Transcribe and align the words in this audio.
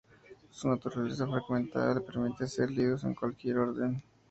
Su 0.49 0.67
naturaleza 0.67 1.27
fragmentada 1.27 1.93
les 1.93 2.03
permite 2.03 2.47
ser 2.47 2.71
leídos 2.71 3.03
en 3.03 3.13
cualquier 3.13 3.59
orden. 3.59 4.01